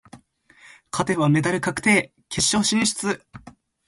[0.91, 3.21] 勝てばメダル確定、決勝進出。